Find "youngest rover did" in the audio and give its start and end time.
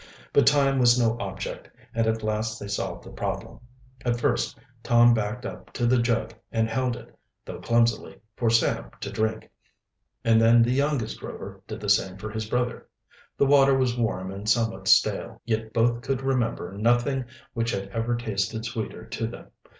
10.73-11.79